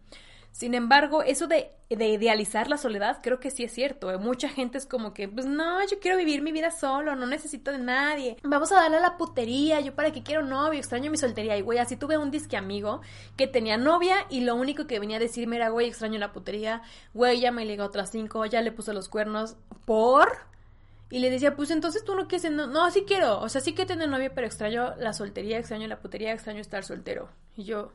Sin 0.55 0.73
embargo, 0.73 1.21
eso 1.21 1.47
de, 1.47 1.73
idealizar 1.89 2.69
la 2.69 2.77
soledad 2.77 3.19
creo 3.21 3.41
que 3.41 3.51
sí 3.51 3.65
es 3.65 3.73
cierto. 3.73 4.09
¿eh? 4.09 4.17
Mucha 4.17 4.47
gente 4.47 4.77
es 4.77 4.85
como 4.85 5.13
que, 5.13 5.27
pues 5.27 5.45
no, 5.45 5.85
yo 5.85 5.99
quiero 5.99 6.15
vivir 6.15 6.41
mi 6.41 6.53
vida 6.53 6.71
solo, 6.71 7.13
no 7.17 7.27
necesito 7.27 7.73
de 7.73 7.79
nadie. 7.79 8.37
Vamos 8.41 8.71
a 8.71 8.75
darle 8.75 8.95
a 8.95 9.01
la 9.01 9.17
putería, 9.17 9.81
yo 9.81 9.95
para 9.95 10.13
qué 10.13 10.23
quiero 10.23 10.43
novio, 10.43 10.79
extraño 10.79 11.11
mi 11.11 11.17
soltería. 11.17 11.57
Y 11.57 11.61
güey, 11.61 11.77
así 11.77 11.97
tuve 11.97 12.17
un 12.17 12.31
disque 12.31 12.55
amigo 12.55 13.01
que 13.35 13.47
tenía 13.47 13.75
novia 13.75 14.15
y 14.29 14.45
lo 14.45 14.55
único 14.55 14.87
que 14.87 14.97
venía 14.97 15.17
a 15.17 15.19
decirme 15.19 15.57
era, 15.57 15.67
güey, 15.67 15.89
extraño 15.89 16.19
la 16.19 16.31
putería, 16.31 16.83
güey, 17.13 17.41
ya 17.41 17.51
me 17.51 17.65
ligó 17.65 17.83
otras 17.83 18.11
cinco, 18.11 18.45
ya 18.45 18.61
le 18.61 18.71
puse 18.71 18.93
los 18.93 19.09
cuernos, 19.09 19.57
¿por? 19.83 20.37
Y 21.09 21.19
le 21.19 21.31
decía, 21.31 21.57
pues 21.57 21.69
entonces 21.69 22.05
tú 22.05 22.15
no 22.15 22.29
quieres, 22.29 22.49
no, 22.49 22.67
no, 22.67 22.89
sí 22.91 23.03
quiero, 23.05 23.41
o 23.41 23.49
sea, 23.49 23.59
sí 23.59 23.73
que 23.73 23.85
tener 23.85 24.07
novia, 24.07 24.33
pero 24.33 24.47
extraño 24.47 24.95
la 24.99 25.11
soltería, 25.11 25.59
extraño 25.59 25.85
la 25.89 25.99
putería, 25.99 26.31
extraño 26.31 26.61
estar 26.61 26.85
soltero. 26.85 27.27
Y 27.57 27.65
yo, 27.65 27.91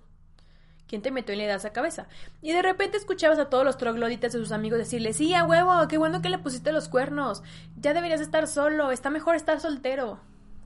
¿Quién 0.91 1.03
te 1.03 1.13
metió 1.13 1.35
en 1.35 1.39
la 1.39 1.45
idea 1.45 1.55
esa 1.55 1.73
cabeza? 1.73 2.09
Y 2.43 2.51
de 2.51 2.63
repente 2.63 2.97
escuchabas 2.97 3.39
a 3.39 3.49
todos 3.49 3.65
los 3.65 3.77
trogloditas 3.77 4.33
de 4.33 4.41
sus 4.41 4.51
amigos 4.51 4.77
decirle, 4.77 5.13
sí, 5.13 5.33
a 5.35 5.45
huevo, 5.45 5.87
qué 5.87 5.99
bueno 5.99 6.21
que 6.21 6.31
le 6.31 6.39
pusiste 6.39 6.73
los 6.73 6.89
cuernos, 6.89 7.45
ya 7.81 7.95
deberías 7.95 8.21
estar 8.21 8.49
solo, 8.49 8.91
está 8.91 9.09
mejor 9.09 9.37
estar 9.37 9.61
soltero. 9.61 10.19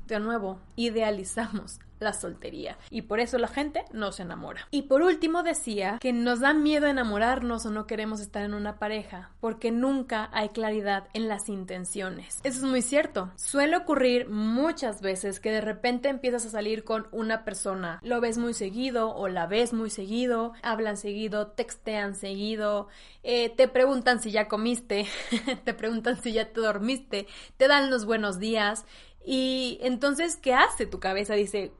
De 0.07 0.19
nuevo, 0.21 0.63
idealizamos 0.77 1.79
la 2.01 2.13
soltería 2.13 2.79
y 2.91 3.03
por 3.03 3.21
eso 3.21 3.39
la 3.39 3.49
gente 3.49 3.85
no 3.93 4.13
se 4.13 4.23
enamora. 4.23 4.67
Y 4.71 4.83
por 4.83 5.03
último 5.03 5.43
decía 5.43 5.99
que 6.01 6.13
nos 6.13 6.41
da 6.41 6.53
miedo 6.53 6.87
enamorarnos 6.87 7.67
o 7.67 7.71
no 7.71 7.87
queremos 7.87 8.21
estar 8.21 8.43
en 8.43 8.55
una 8.55 8.79
pareja 8.79 9.31
porque 9.41 9.71
nunca 9.71 10.29
hay 10.33 10.51
claridad 10.51 11.09
en 11.15 11.29
las 11.29 11.49
intenciones. 11.49 12.41
Eso 12.45 12.59
es 12.59 12.65
muy 12.65 12.83
cierto. 12.83 13.33
Suele 13.37 13.77
ocurrir 13.77 14.29
muchas 14.29 15.01
veces 15.01 15.41
que 15.41 15.51
de 15.51 15.61
repente 15.61 16.09
empiezas 16.09 16.47
a 16.47 16.51
salir 16.51 16.85
con 16.85 17.07
una 17.13 17.45
persona, 17.45 18.01
lo 18.03 18.21
ves 18.21 18.39
muy 18.39 18.55
seguido 18.55 19.15
o 19.15 19.29
la 19.29 19.47
ves 19.47 19.73
muy 19.73 19.91
seguido, 19.91 20.53
hablan 20.63 20.97
seguido, 20.97 21.49
textean 21.49 22.15
seguido, 22.15 22.89
eh, 23.23 23.51
te 23.51 23.69
preguntan 23.69 24.21
si 24.21 24.31
ya 24.31 24.49
comiste, 24.49 25.07
te 25.65 25.75
preguntan 25.75 26.21
si 26.21 26.33
ya 26.33 26.53
te 26.53 26.61
dormiste, 26.61 27.27
te 27.57 27.69
dan 27.69 27.91
los 27.91 28.05
buenos 28.05 28.39
días 28.39 28.85
y 29.25 29.79
entonces, 29.81 30.37
¿qué 30.37 30.53
hace 30.53 30.87
tu 30.87 31.01
cabeza? 31.01 31.35
Dice, 31.35 31.73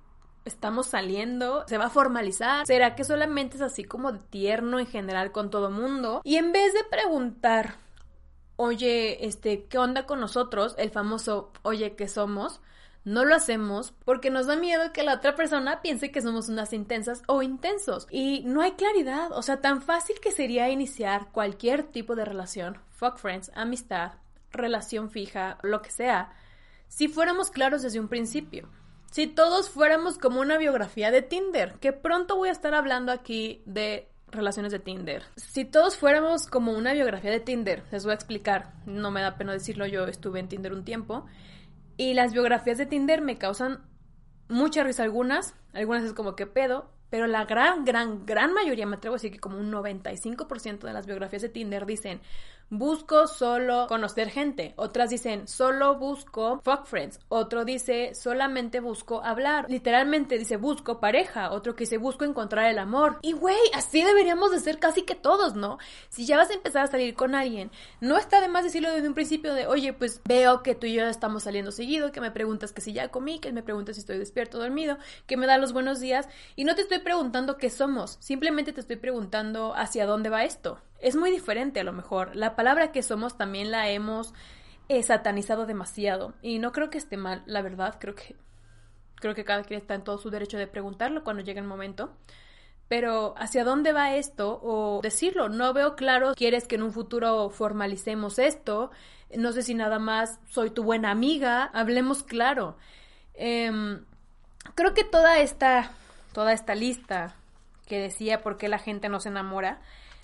estamos 0.45 0.87
saliendo, 0.87 1.65
se 1.67 1.79
va 1.79 1.87
a 1.87 1.91
formalizar, 1.91 2.67
será 2.67 2.95
que 2.95 3.05
solamente 3.05 3.57
es 3.57 3.63
así 3.63 3.85
como 3.85 4.19
tierno 4.21 4.79
en 4.79 4.87
general 4.87 5.33
con 5.33 5.51
todo 5.51 5.71
mundo 5.71 6.21
y 6.25 6.37
en 6.37 6.53
vez 6.53 6.73
de 6.75 6.85
preguntar, 6.85 7.77
oye, 8.57 9.27
este, 9.27 9.65
¿qué 9.65 9.79
onda 9.79 10.07
con 10.07 10.21
nosotros? 10.21 10.75
El 10.79 10.91
famoso, 10.91 11.53
oye, 11.63 11.97
¿qué 11.97 12.09
somos? 12.09 12.61
No 13.05 13.27
lo 13.27 13.35
hacemos 13.35 13.93
porque 14.05 14.31
nos 14.31 14.47
da 14.47 14.57
miedo 14.57 14.93
que 14.93 15.03
la 15.03 15.15
otra 15.15 15.35
persona 15.35 15.83
piense 15.83 16.11
que 16.11 16.23
somos 16.23 16.49
unas 16.49 16.73
intensas 16.73 17.23
o 17.27 17.43
intensos. 17.43 18.07
Y 18.11 18.43
no 18.47 18.63
hay 18.63 18.73
claridad. 18.73 19.31
O 19.33 19.43
sea, 19.43 19.61
tan 19.61 19.83
fácil 19.83 20.17
que 20.21 20.33
sería 20.33 20.71
iniciar 20.71 21.31
cualquier 21.31 21.83
tipo 21.83 22.17
de 22.17 22.25
relación, 22.25 22.79
fuck 22.89 23.19
friends, 23.19 23.51
amistad, 23.55 24.13
relación 24.51 25.11
fija, 25.11 25.59
lo 25.63 25.83
que 25.83 25.91
sea, 25.91 26.33
si 26.89 27.09
fuéramos 27.09 27.51
claros 27.51 27.83
desde 27.83 28.01
un 28.01 28.09
principio. 28.09 28.71
Si 29.15 29.29
todos 29.29 29.71
fuéramos 29.71 30.19
como 30.19 30.41
una 30.41 30.59
biografía 30.59 31.13
de 31.13 31.23
Tinder, 31.23 31.75
que 31.75 31.93
pronto 31.93 32.35
voy 32.35 32.49
a 32.49 32.53
estar 32.53 32.75
hablando 32.75 33.13
aquí 33.13 33.63
de 33.65 34.09
relaciones 34.27 34.73
de 34.73 34.81
Tinder. 34.81 35.23
Si 35.37 35.65
todos 35.65 35.97
fuéramos 35.97 36.49
como 36.49 36.73
una 36.73 36.95
biografía 36.95 37.31
de 37.31 37.39
Tinder, 37.39 37.85
les 37.93 38.03
voy 38.03 38.11
a 38.11 38.17
explicar, 38.17 38.73
no 38.87 39.13
me 39.13 39.23
da 39.23 39.39
pena 39.39 39.53
decirlo, 39.53 39.87
yo 39.87 40.09
estuve 40.09 40.41
en 40.41 40.49
Tinder 40.49 40.73
un 40.73 40.85
tiempo, 40.85 41.27
y 41.97 42.15
las 42.15 42.33
biografías 42.33 42.77
de 42.77 42.87
Tinder 42.87 43.23
me 43.23 43.39
causan 43.39 43.85
mucha 44.49 44.83
risa 44.83 45.05
algunas, 45.05 45.55
algunas 45.75 46.03
es 46.03 46.13
como 46.13 46.35
que 46.35 46.49
pedo, 46.49 46.91
pero 47.15 47.29
la 47.29 47.45
gran, 47.45 47.85
gran, 47.85 48.27
gran 48.27 48.53
mayoría, 48.53 48.87
me 48.87 48.97
atrevo 48.97 49.15
a 49.15 49.19
decir 49.19 49.31
que 49.31 49.39
como 49.39 49.57
un 49.57 49.71
95% 49.71 50.81
de 50.81 50.93
las 50.93 51.07
biografías 51.07 51.43
de 51.43 51.49
Tinder 51.49 51.87
dicen, 51.87 52.21
busco 52.71 53.27
solo 53.27 53.87
conocer 53.87 54.31
gente. 54.31 54.75
Otras 54.77 55.11
dicen, 55.11 55.47
solo 55.47 55.97
busco 55.97 56.61
fuck 56.65 56.87
friends. 56.87 57.21
Otro 57.29 57.65
dice, 57.65 58.15
solamente 58.15 58.81
busco 58.81 59.23
hablar. 59.23 59.67
Literalmente 59.69 60.39
dice, 60.39 60.57
busco 60.57 61.01
pareja. 61.01 61.53
Otro 61.53 61.75
que 61.75 61.85
dice, 61.85 61.99
busco 61.99 62.25
encontrar 62.25 62.71
el 62.71 62.79
amor. 62.79 63.19
Y 63.23 63.33
güey, 63.33 63.57
así 63.75 64.03
deberíamos 64.03 64.51
de 64.51 64.61
ser 64.61 64.79
casi 64.79 65.03
que 65.03 65.15
todos, 65.15 65.55
¿no? 65.55 65.79
Si 66.09 66.27
ya 66.27 66.37
vas 66.37 66.51
a 66.51 66.55
empezar 66.55 66.85
a 66.85 66.89
salir 66.89 67.15
con 67.15 67.35
alguien, 67.35 67.71
no 68.01 68.17
está 68.19 68.41
de 68.41 68.49
más 68.49 68.65
decirlo 68.65 68.91
desde 68.93 69.09
un 69.09 69.15
principio 69.15 69.55
de, 69.55 69.67
oye, 69.67 69.93
pues 69.93 70.21
veo 70.27 70.63
que 70.63 70.75
tú 70.75 70.87
y 70.87 70.95
yo 70.95 71.05
estamos 71.05 71.45
saliendo 71.45 71.71
seguido, 71.71 72.13
que 72.13 72.21
me 72.21 72.31
preguntas 72.31 72.73
que 72.73 72.81
si 72.81 72.93
ya 72.93 73.09
comí, 73.09 73.39
que 73.39 73.53
me 73.53 73.63
preguntas 73.63 73.97
si 73.97 74.01
estoy 74.01 74.19
despierto 74.19 74.59
o 74.59 74.61
dormido, 74.61 74.99
que 75.27 75.37
me 75.37 75.47
da 75.47 75.59
los 75.59 75.73
buenos 75.73 76.01
días. 76.01 76.29
Y 76.57 76.65
no 76.65 76.75
te 76.75 76.83
estoy 76.83 76.99
preguntando 77.05 77.57
qué 77.57 77.71
somos, 77.71 78.17
simplemente 78.21 78.73
te 78.73 78.81
estoy 78.81 78.97
preguntando 78.97 79.75
hacia 79.77 80.07
dónde 80.07 80.31
va 80.31 80.43
esto 80.43 80.81
es 81.05 81.17
muy 81.17 81.31
diferente 81.31 81.81
a 81.81 81.85
lo 81.85 81.93
mejor. 81.93 82.35
La 82.35 82.57
palabra 82.57 82.91
que 82.91 83.03
somos 83.03 83.37
también 83.37 83.71
la 83.71 83.91
hemos 83.91 84.33
eh, 84.89 85.03
satanizado 85.03 85.67
demasiado 85.67 86.33
y 86.41 86.59
no 86.59 86.73
creo 86.73 86.89
que 86.89 86.97
esté 86.97 87.19
mal, 87.19 87.43
la 87.45 87.61
verdad, 87.61 87.97
creo 88.01 88.15
que 88.15 88.37
creo 89.17 89.35
que 89.35 89.45
cada 89.45 89.65
quien 89.65 89.81
está 89.81 89.95
en 89.95 90.03
todo 90.03 90.17
su 90.17 90.31
derecho 90.31 90.57
de 90.57 90.67
preguntarlo 90.67 91.23
cuando 91.23 91.43
llegue 91.43 91.61
el 91.61 91.67
momento. 91.67 92.17
Pero 92.89 93.35
¿hacia 93.37 93.65
dónde 93.65 93.93
va 93.93 94.17
esto? 94.17 94.61
O 94.63 95.01
decirlo, 95.03 95.51
no 95.51 95.75
veo 95.75 95.95
claro, 95.95 96.33
¿quieres 96.35 96.67
que 96.67 96.77
en 96.77 96.83
un 96.83 96.93
futuro 96.93 97.51
formalicemos 97.51 98.39
esto? 98.39 98.91
No 99.37 99.53
sé 99.53 99.63
si 99.63 99.75
nada 99.75 99.99
más 99.99 100.41
soy 100.49 100.71
tu 100.71 100.85
buena 100.85 101.11
amiga, 101.11 101.65
hablemos 101.75 102.23
claro. 102.23 102.79
Em, 103.35 104.05
creo 104.75 104.95
que 104.95 105.05
toda 105.05 105.39
esta, 105.39 105.91
toda 106.35 106.53
esta 106.53 106.75
lista 106.75 107.35
que 107.87 107.99
decía 107.99 108.43
por 108.43 108.59
qué 108.59 108.69
la 108.69 108.79
gente 108.79 109.09
no 109.09 109.21
se 109.21 109.31
enamora, 109.31 109.81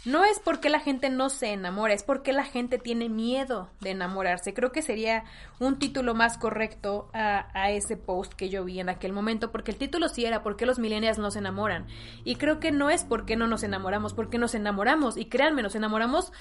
no 0.07 0.25
es 0.25 0.40
porque 0.40 0.71
la 0.71 0.81
gente 0.81 1.11
no 1.11 1.29
se 1.29 1.52
enamora, 1.52 1.93
es 1.93 2.02
porque 2.02 2.33
la 2.33 2.45
gente 2.45 2.79
tiene 2.79 3.11
miedo 3.11 3.69
de 3.81 3.90
enamorarse. 3.90 4.55
Creo 4.55 4.73
que 4.73 4.81
sería 4.81 5.25
un 5.59 5.79
título 5.79 6.14
más 6.14 6.38
correcto 6.38 7.11
a, 7.12 7.71
ese 7.71 7.99
post 7.99 8.33
que 8.33 8.49
yo 8.49 8.64
vi 8.64 8.81
en 8.81 8.88
aquel 8.88 9.12
momento, 9.12 9.52
porque 9.52 9.73
el 9.73 9.76
título 9.76 10.09
sí 10.09 10.25
era 10.25 10.43
¿Por 10.43 10.57
qué 10.57 10.64
los 10.64 10.79
millennials 10.79 11.19
no 11.19 11.31
se 11.31 11.40
enamoran? 11.40 11.87
Y 12.25 12.37
creo 12.37 12.61
que 12.61 12.73
no 12.73 12.88
es 12.88 13.05
porque 13.05 13.37
no 13.37 13.47
nos 13.47 13.62
enamoramos, 13.62 14.14
porque 14.14 14.38
nos 14.38 14.55
enamoramos. 14.55 15.19
Y 15.19 15.26
créanme, 15.26 15.62
nos 15.62 15.75
enamoramos 15.75 16.33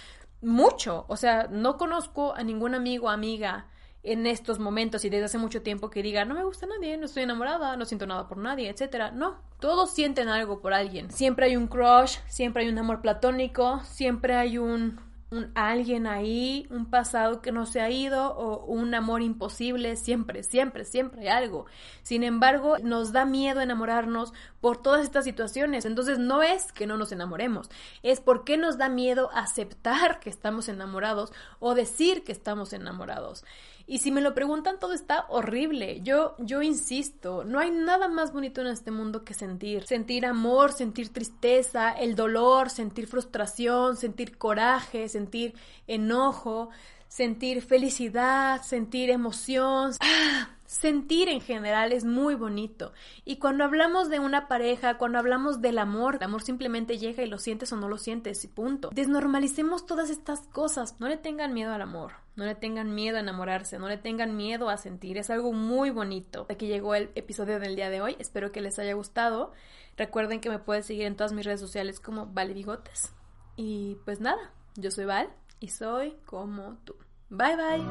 mucho. 0.41 1.03
O 1.09 1.17
sea, 1.17 1.47
no 1.51 1.77
conozco 1.77 2.33
a 2.35 2.43
ningún 2.43 2.75
amigo 2.75 3.07
o 3.07 3.09
amiga 3.09 3.67
en 4.03 4.25
estos 4.27 4.59
momentos 4.59 5.03
y 5.05 5.09
desde 5.09 5.25
hace 5.25 5.37
mucho 5.37 5.61
tiempo 5.61 5.89
que 5.89 6.01
diga, 6.01 6.25
no 6.25 6.33
me 6.33 6.43
gusta 6.43 6.65
nadie, 6.65 6.97
no 6.97 7.05
estoy 7.05 7.23
enamorada, 7.23 7.75
no 7.75 7.85
siento 7.85 8.07
nada 8.07 8.27
por 8.27 8.37
nadie, 8.37 8.69
etcétera. 8.69 9.11
No, 9.11 9.39
todos 9.59 9.91
sienten 9.93 10.29
algo 10.29 10.61
por 10.61 10.73
alguien. 10.73 11.11
Siempre 11.11 11.47
hay 11.47 11.55
un 11.55 11.67
crush, 11.67 12.17
siempre 12.27 12.63
hay 12.63 12.69
un 12.69 12.77
amor 12.77 13.01
platónico, 13.01 13.81
siempre 13.83 14.35
hay 14.35 14.57
un 14.57 14.99
un 15.31 15.51
alguien 15.53 16.07
ahí, 16.07 16.65
un 16.71 16.89
pasado 16.89 17.41
que 17.41 17.51
no 17.51 17.65
se 17.65 17.81
ha 17.81 17.89
ido 17.89 18.35
o 18.35 18.65
un 18.65 18.93
amor 18.95 19.21
imposible, 19.21 19.95
siempre, 19.95 20.43
siempre, 20.43 20.85
siempre 20.85 21.21
hay 21.21 21.27
algo. 21.27 21.65
Sin 22.01 22.23
embargo, 22.23 22.77
nos 22.81 23.11
da 23.11 23.25
miedo 23.25 23.61
enamorarnos 23.61 24.33
por 24.59 24.81
todas 24.81 25.03
estas 25.03 25.25
situaciones. 25.25 25.85
Entonces 25.85 26.17
no 26.17 26.41
es 26.41 26.71
que 26.71 26.87
no 26.87 26.97
nos 26.97 27.11
enamoremos, 27.11 27.69
es 28.01 28.21
porque 28.21 28.57
nos 28.57 28.77
da 28.77 28.89
miedo 28.89 29.29
aceptar 29.33 30.19
que 30.19 30.29
estamos 30.31 30.67
enamorados 30.67 31.31
o 31.59 31.75
decir 31.75 32.23
que 32.23 32.31
estamos 32.31 32.73
enamorados. 32.73 33.45
Y 33.91 33.97
si 33.97 34.11
me 34.11 34.21
lo 34.21 34.35
preguntan, 34.35 34.77
todo 34.79 34.93
está 34.93 35.25
horrible. 35.29 36.01
Yo, 36.03 36.35
yo 36.37 36.61
insisto, 36.61 37.43
no 37.43 37.57
hay 37.57 37.71
nada 37.71 38.07
más 38.07 38.31
bonito 38.31 38.61
en 38.61 38.67
este 38.67 38.91
mundo 38.91 39.25
que 39.25 39.33
sentir. 39.33 39.87
Sentir 39.87 40.27
amor, 40.27 40.73
sentir 40.73 41.11
tristeza, 41.11 41.89
el 41.93 42.15
dolor, 42.15 42.69
sentir 42.69 43.07
frustración, 43.07 43.97
sentir 43.97 44.37
coraje, 44.37 45.09
sentir 45.09 45.55
enojo, 45.87 46.69
sentir 47.09 47.61
felicidad, 47.61 48.61
sentir 48.61 49.09
emoción. 49.09 49.91
¡Ah! 49.99 50.55
Sentir 50.65 51.29
en 51.29 51.41
general 51.41 51.91
es 51.91 52.05
muy 52.05 52.35
bonito. 52.35 52.93
Y 53.25 53.37
cuando 53.37 53.63
hablamos 53.63 54.07
de 54.07 54.19
una 54.19 54.47
pareja, 54.47 54.99
cuando 54.99 55.17
hablamos 55.17 55.61
del 55.61 55.79
amor, 55.79 56.17
el 56.17 56.23
amor 56.23 56.43
simplemente 56.43 56.99
llega 56.99 57.23
y 57.23 57.27
lo 57.27 57.39
sientes 57.39 57.73
o 57.73 57.75
no 57.75 57.89
lo 57.89 57.97
sientes 57.97 58.43
y 58.43 58.47
punto. 58.47 58.91
Desnormalicemos 58.93 59.87
todas 59.87 60.11
estas 60.11 60.41
cosas. 60.41 60.95
No 60.99 61.07
le 61.07 61.17
tengan 61.17 61.55
miedo 61.55 61.73
al 61.73 61.81
amor. 61.81 62.11
No 62.35 62.45
le 62.45 62.53
tengan 62.53 62.93
miedo 62.93 63.17
a 63.17 63.21
enamorarse, 63.21 63.79
no 63.79 63.89
le 63.89 63.97
tengan 63.97 64.37
miedo 64.37 64.69
a 64.69 64.77
sentir, 64.77 65.17
es 65.17 65.29
algo 65.29 65.51
muy 65.51 65.89
bonito. 65.89 66.45
Aquí 66.49 66.67
llegó 66.67 66.95
el 66.95 67.09
episodio 67.15 67.59
del 67.59 67.75
día 67.75 67.89
de 67.89 67.99
hoy, 67.99 68.15
espero 68.17 68.53
que 68.53 68.61
les 68.61 68.79
haya 68.79 68.93
gustado. 68.93 69.51
Recuerden 69.97 70.39
que 70.39 70.49
me 70.49 70.59
pueden 70.59 70.83
seguir 70.83 71.05
en 71.05 71.17
todas 71.17 71.33
mis 71.33 71.45
redes 71.45 71.59
sociales 71.59 71.99
como 71.99 72.27
Vale 72.27 72.53
Bigotes. 72.53 73.11
Y 73.57 73.97
pues 74.05 74.21
nada, 74.21 74.53
yo 74.77 74.89
soy 74.89 75.03
Val 75.03 75.29
y 75.59 75.69
soy 75.69 76.15
como 76.25 76.77
tú. 76.83 76.95
Bye 77.29 77.55
bye. 77.55 77.85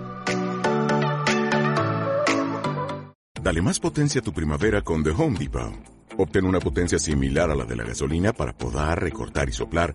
Dale 3.42 3.62
más 3.62 3.78
potencia 3.80 4.20
a 4.20 4.25
tu 4.25 4.32
primavera 4.32 4.82
con 4.82 5.02
The 5.04 5.10
Home 5.10 5.38
Depot. 5.38 5.72
Obtén 6.18 6.44
una 6.44 6.58
potencia 6.58 6.98
similar 6.98 7.50
a 7.50 7.54
la 7.54 7.64
de 7.64 7.76
la 7.76 7.84
gasolina 7.84 8.32
para 8.32 8.52
podar, 8.52 9.00
recortar 9.00 9.48
y 9.48 9.52
soplar 9.52 9.94